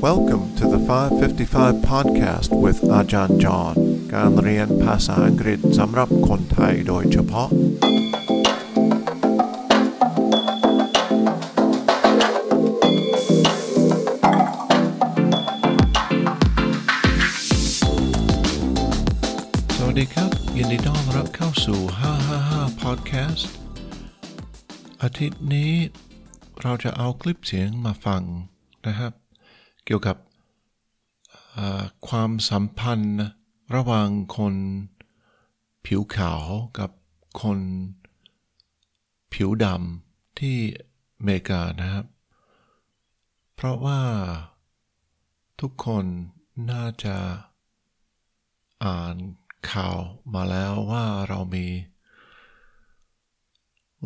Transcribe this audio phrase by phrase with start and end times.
[0.00, 3.74] Welcome to the 555 podcast with อาจารย์จอห์น
[4.14, 7.48] การเรียนภาษาอังกฤษสำหรับคนไทยโดยเฉพาะ
[19.76, 21.80] สวัสดีครับ ยินดีต้อนรับเข้าสู่
[22.32, 23.44] 555 podcast
[25.02, 25.72] อาทิตย์นี้
[26.62, 28.22] เราจะเอาคลิปเสียงมาฟัง
[28.86, 29.27] นะครับ
[29.88, 30.18] เกี่ยวกับ
[32.08, 33.20] ความสัมพันธ์
[33.74, 34.54] ระหว่างคน
[35.86, 36.42] ผิวขาว
[36.78, 36.90] กับ
[37.42, 37.60] คน
[39.32, 40.56] ผิวดำที่
[41.16, 42.06] อเมริกานะครับ
[43.54, 44.00] เพราะว่า
[45.60, 46.04] ทุกคน
[46.70, 47.16] น่าจะ
[48.84, 49.16] อ่าน
[49.70, 49.98] ข่าว
[50.34, 51.66] มาแล้วว่าเรามี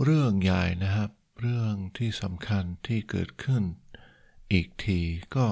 [0.02, 3.62] เรื่องใหญ่นะครับ เรื่องที่สำคัญที่เกิดขึ้น
[4.52, 5.00] อีกที
[5.36, 5.46] ก็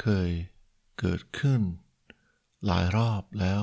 [0.00, 0.30] เคย
[0.98, 1.60] เกิดขึ้น
[2.66, 3.62] หลายรอบแล้ว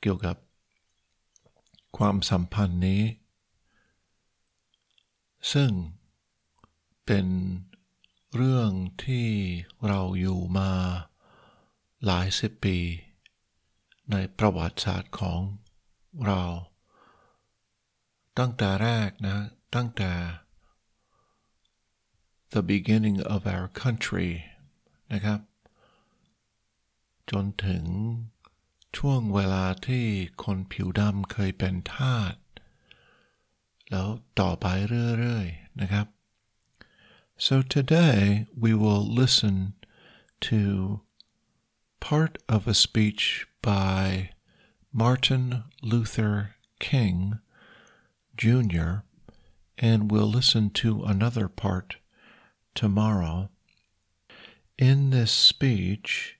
[0.00, 0.36] เกี่ยวกับ
[1.98, 3.02] ความสัมพันธ์นี้
[5.52, 5.70] ซึ่ง
[7.06, 7.26] เป็น
[8.34, 8.70] เรื่อง
[9.04, 9.28] ที่
[9.86, 10.70] เราอยู่มา
[12.04, 12.78] หลายสิบปี
[14.10, 15.40] ในประวัติศาสตร์ของ
[16.26, 16.42] เรา
[18.38, 19.38] ตั้งแต่แรกนะ
[19.74, 20.12] ตั้งแต่
[22.53, 24.31] the beginning of our country
[25.13, 25.39] นะครับ
[27.31, 27.83] จนถึง
[28.97, 30.05] ช่วงเวลาที่
[30.43, 32.35] คนผิวดำเคยเป็นทาส
[33.89, 34.07] แล้ว
[34.39, 34.65] ต่อไป
[35.19, 36.07] เรื่อยๆนะครับ
[37.45, 38.17] so today
[38.63, 39.55] we will listen
[40.47, 40.59] to
[42.07, 44.31] part of a speech by
[44.91, 47.39] Martin Luther King
[48.35, 48.91] Jr.,
[49.77, 51.89] and we'll listen to another part
[52.76, 53.48] tomorrow.
[54.78, 56.36] In this speech,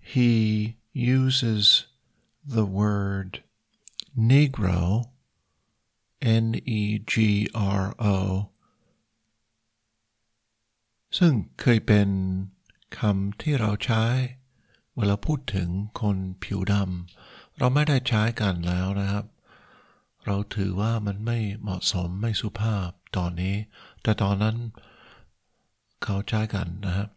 [0.00, 1.86] he uses
[2.44, 3.42] the word
[4.18, 5.10] Negro,
[6.22, 8.50] N E G R O,
[11.18, 12.08] ซึ่งเคยเป็น
[12.98, 14.04] คำที่เราใช้
[14.96, 15.68] เวลาพูดถึง
[16.00, 19.24] คนผิวดำเราไม่ได้ใช้กันแล้วนะครับ
[20.26, 23.56] เราถือว่ามันไม่เหมาะสมไม่สุภาพตอนนี้
[24.02, 24.56] แต่ตอนนั้น
[26.04, 27.08] เขาใช้กันนะครับ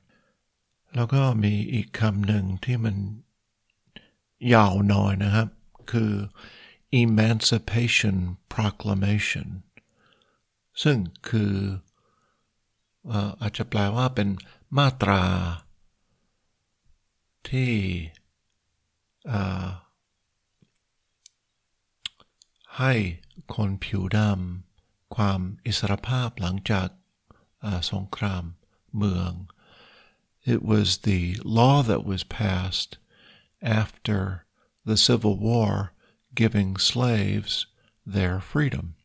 [0.95, 2.95] แล้วก็มีอีกคำหนึ่งที่มัน
[4.53, 5.47] ยาวหน่อยนะครับ
[5.91, 6.11] คือ
[7.01, 8.17] Emancipation
[8.53, 9.47] Proclamation
[10.83, 10.97] ซึ่ง
[11.29, 11.53] คือ
[13.41, 14.29] อาจจะแปลว่าเป็น
[14.77, 15.23] มาตรา
[17.49, 17.71] ที่
[22.77, 22.93] ให้
[23.55, 26.87] คนผิวดำความอิสรภาพหลังจาก
[27.91, 28.43] สงคราม
[28.93, 29.47] Muang.
[30.45, 32.97] It was the law that was passed
[33.61, 34.45] after
[34.85, 35.91] the Civil War
[36.33, 37.67] giving slaves
[38.05, 38.95] their freedom.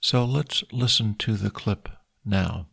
[0.00, 1.88] So let's listen to the clip
[2.24, 2.66] now.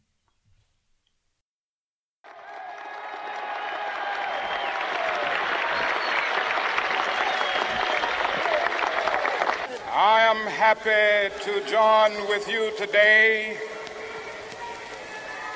[9.97, 13.57] I am happy to join with you today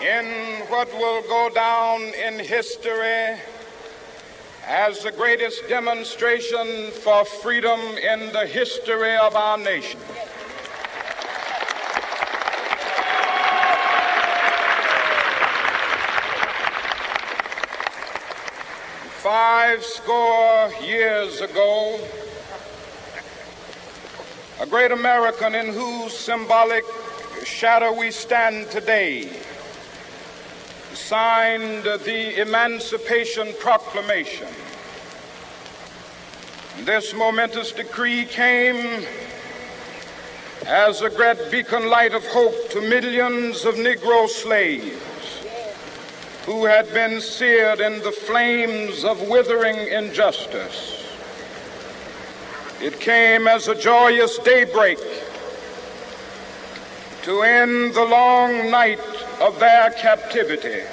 [0.02, 3.38] in what will go down in history
[4.66, 10.00] as the greatest demonstration for freedom in the history of our nation.
[19.18, 22.00] Five score years ago,
[24.62, 26.86] a great American in whose symbolic
[27.44, 29.30] shadow we stand today,
[31.00, 34.48] signed the Emancipation Proclamation.
[36.82, 39.06] This momentous decree came
[40.68, 45.00] as a great beacon light of hope to millions of Negro slaves
[46.46, 51.06] who had been seared in the flames of withering injustice.
[52.82, 55.00] It came as a joyous daybreak
[57.24, 59.00] to end the long night
[59.40, 60.84] of their captivity.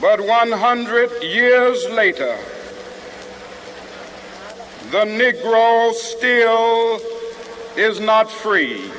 [0.00, 2.36] But 100 years later,
[4.90, 7.00] the Negro still
[7.76, 8.90] is not free.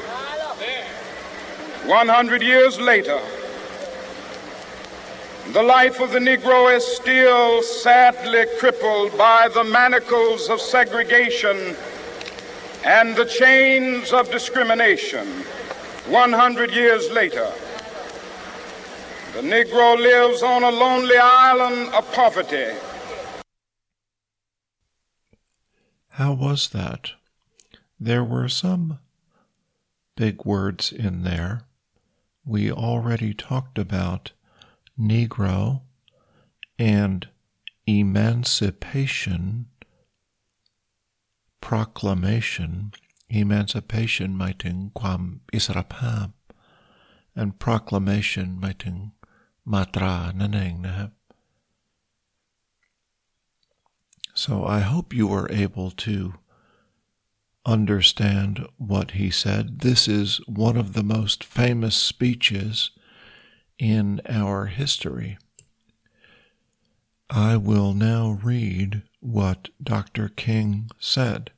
[1.86, 3.20] 100 years later,
[5.52, 11.76] the life of the Negro is still sadly crippled by the manacles of segregation
[12.86, 15.28] and the chains of discrimination.
[16.08, 17.52] 100 years later,
[19.34, 22.76] the Negro lives on a lonely island of poverty.
[26.10, 27.12] How was that?
[28.00, 29.00] There were some
[30.16, 31.64] big words in there.
[32.46, 34.32] We already talked about
[35.00, 35.82] Negro
[36.80, 37.28] and
[37.88, 39.68] emancipation
[41.62, 45.21] proclamation เ emancipation หมายถึงความ
[45.55, 46.27] อิสรภาพ
[47.41, 48.97] and proclamation หมายถึง
[49.73, 51.11] มาตรานั่นเองนะครับ
[54.43, 56.17] so I hope you were able to
[57.65, 59.81] understand what he said.
[59.81, 62.91] This is one of the most famous speeches
[63.79, 65.37] in our history.
[67.29, 70.29] I will now read what Dr.
[70.29, 71.51] King said.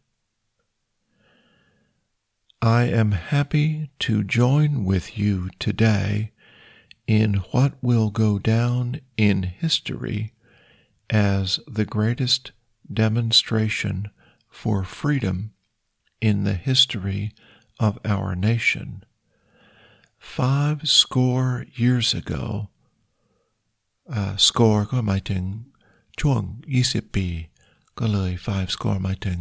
[2.63, 6.33] I am happy to join with you today
[7.07, 10.33] in what will go down in history
[11.09, 12.53] as the greatest
[12.93, 14.11] demonstration
[14.51, 15.53] for freedom
[16.21, 17.33] in the history
[17.79, 19.05] of our nation.
[20.19, 22.71] Five score years ago,
[24.13, 25.45] uh, score ก็หมายถึง
[26.21, 26.41] ช่วง
[26.83, 27.29] 20ปี
[27.99, 29.39] ก็เลย five score หมายถึง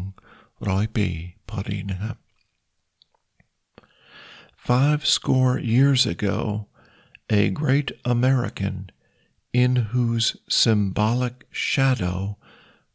[0.69, 1.07] ร้อยปี
[1.50, 2.20] พอดีนะครับ
[4.62, 6.68] Five score years ago,
[7.29, 8.89] a great American
[9.53, 12.38] in whose symbolic shadow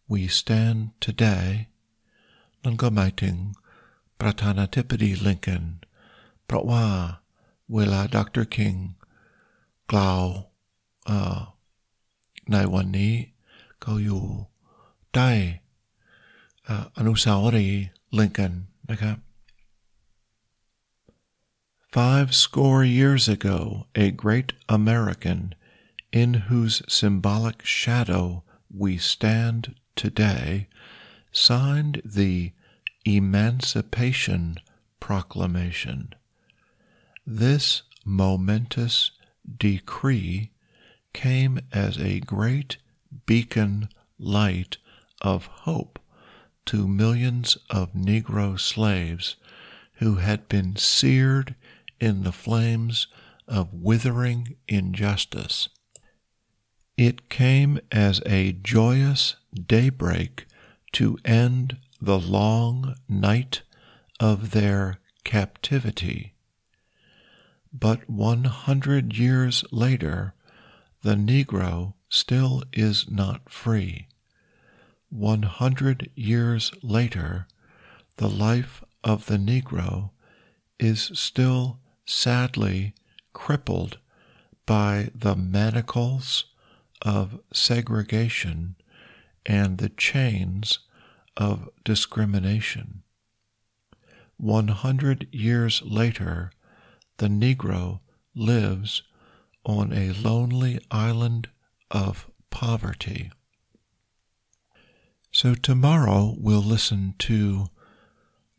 [0.09, 1.69] we stand today,
[2.65, 3.55] Nungamaiting,
[4.19, 5.81] Pratanatipidi Lincoln,
[6.49, 7.19] Pratwa,
[7.69, 8.45] Willa Dr.
[8.45, 8.95] King,
[9.89, 10.47] Glau,
[11.07, 11.47] uh,
[12.49, 13.33] Naiwani,
[13.81, 14.47] Koyu,
[15.13, 15.61] Dai,
[16.69, 19.17] uh, Anusawari Lincoln, นะครับ
[21.98, 25.56] Five score years ago, a great American,
[26.12, 30.68] in whose symbolic shadow we stand today,
[31.32, 32.52] signed the
[33.04, 34.58] Emancipation
[35.00, 36.14] Proclamation.
[37.26, 39.10] This momentous
[39.58, 40.52] decree
[41.14, 42.78] came as a great
[43.26, 43.90] beacon
[44.20, 44.78] light
[45.22, 45.98] of hope
[46.68, 49.36] to millions of Negro slaves
[49.94, 51.56] who had been seared
[52.00, 53.08] in the flames
[53.48, 55.70] of withering injustice.
[56.98, 60.46] It came as a joyous daybreak
[60.94, 63.62] to end the long night
[64.20, 66.34] of their captivity.
[67.72, 70.34] But 100 years later,
[71.04, 74.08] the Negro still is not free.
[75.10, 77.48] 100 years later,
[78.18, 80.12] the life of the Negro
[80.80, 82.94] is still sadly
[83.34, 84.00] crippled
[84.66, 86.46] by the manacles
[87.04, 88.76] of segregation
[89.46, 90.80] and the chains
[91.36, 93.04] of discrimination.
[94.38, 96.52] 100 years later,
[97.18, 98.00] the Negro
[98.36, 99.04] lives
[99.66, 101.50] on a lonely island
[101.92, 103.32] of poverty.
[105.32, 107.68] So, tomorrow we'll listen to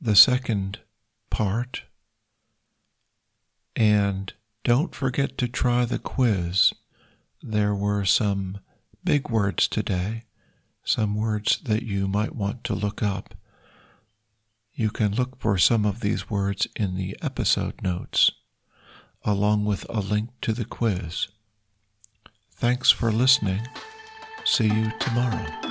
[0.01, 0.81] the second
[1.31, 1.83] part
[3.79, 4.33] and
[4.65, 6.73] don't forget to try the quiz.
[7.41, 8.59] There were some
[9.05, 10.25] big words today,
[10.83, 13.35] some words that you might want to look up.
[14.75, 18.33] You can look for some of these words in the episode notes,
[19.25, 21.29] along with a link to the quiz.
[22.51, 23.61] Thanks for listening.
[24.45, 25.68] See you tomorrow.